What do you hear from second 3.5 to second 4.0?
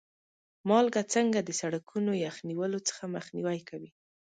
کوي؟